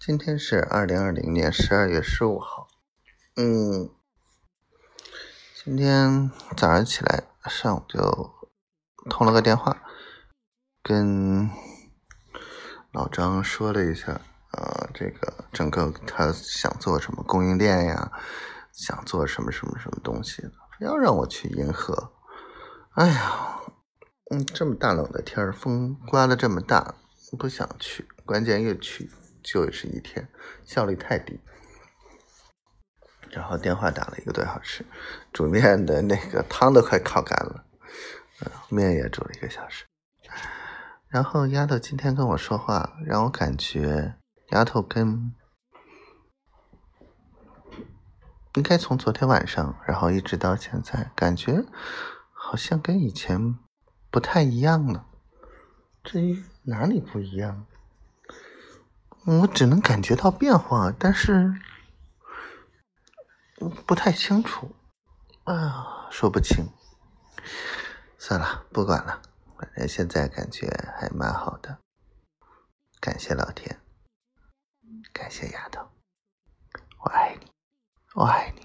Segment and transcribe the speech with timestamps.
[0.00, 2.68] 今天是二零二零年十二月十五号。
[3.36, 3.90] 嗯，
[5.62, 8.48] 今天早上起来，上午就
[9.10, 9.82] 通了个电话，
[10.82, 11.50] 跟
[12.92, 18.10] 老张说了一下，呃，这个整个他想做什么供应链呀，
[18.72, 20.40] 想做什么什么什么东西，
[20.78, 22.14] 非要让我去银河。
[22.92, 23.60] 哎呀，
[24.30, 26.94] 嗯，这么大冷的天儿，风刮的这么大，
[27.38, 29.10] 不想去，关键又去。
[29.42, 30.28] 就是一天，
[30.64, 31.40] 效率太低。
[33.30, 34.84] 然后电话打了一个多小时，
[35.32, 37.64] 煮面的那个汤都快烤干了，
[38.44, 39.84] 嗯面也煮了一个小时。
[41.08, 44.16] 然后丫头今天跟我说话，让我感觉
[44.50, 45.32] 丫头跟
[48.54, 51.64] 应该从昨天晚上，然后一直到现在，感觉
[52.32, 53.56] 好像跟以前
[54.10, 55.06] 不太一样了。
[56.02, 57.66] 至于哪里不一样？
[59.26, 61.54] 我只能感觉到变化，但是
[63.86, 64.74] 不太清楚，
[65.44, 66.66] 啊，说不清。
[68.18, 69.22] 算了，不管了，
[69.58, 70.66] 反正现在感觉
[70.98, 71.78] 还蛮好的。
[73.00, 73.80] 感谢老天，
[75.12, 75.80] 感谢丫头，
[77.04, 77.50] 我爱你，
[78.14, 78.59] 我爱你。